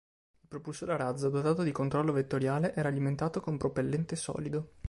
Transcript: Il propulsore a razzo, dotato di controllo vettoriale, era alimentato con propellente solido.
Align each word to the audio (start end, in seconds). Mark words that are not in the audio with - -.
Il 0.39 0.47
propulsore 0.47 0.93
a 0.93 0.95
razzo, 0.95 1.29
dotato 1.29 1.61
di 1.61 1.71
controllo 1.71 2.11
vettoriale, 2.11 2.73
era 2.73 2.89
alimentato 2.89 3.39
con 3.39 3.57
propellente 3.57 4.15
solido. 4.15 4.71